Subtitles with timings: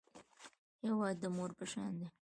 [0.83, 2.07] هېواد د مور په شان دی